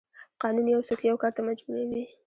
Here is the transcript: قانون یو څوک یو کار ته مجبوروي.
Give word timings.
قانون 0.41 0.65
یو 0.67 0.81
څوک 0.87 0.99
یو 1.09 1.17
کار 1.21 1.31
ته 1.37 1.41
مجبوروي. 1.49 2.03